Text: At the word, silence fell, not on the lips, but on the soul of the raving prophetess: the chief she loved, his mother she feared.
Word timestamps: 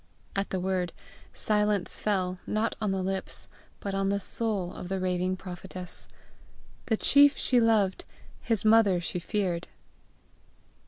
At 0.35 0.49
the 0.49 0.59
word, 0.59 0.93
silence 1.31 1.95
fell, 1.95 2.39
not 2.47 2.75
on 2.81 2.89
the 2.89 3.03
lips, 3.03 3.47
but 3.79 3.93
on 3.93 4.09
the 4.09 4.19
soul 4.19 4.73
of 4.73 4.89
the 4.89 4.99
raving 4.99 5.37
prophetess: 5.37 6.07
the 6.87 6.97
chief 6.97 7.37
she 7.37 7.59
loved, 7.59 8.03
his 8.41 8.65
mother 8.65 8.99
she 8.99 9.19
feared. 9.19 9.67